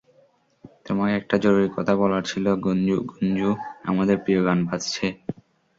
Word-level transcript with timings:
তোমাকে 0.85 1.13
একটা 1.15 1.35
জরুরি 1.43 1.69
কথা 1.75 1.93
বলার 1.95 2.23
ছিল 2.25 2.45
গুঞ্জু, 2.63 3.49
আমাদের 3.85 4.17
প্রিয় 4.23 4.41
গান 4.47 4.59
বাজছে। 4.67 5.05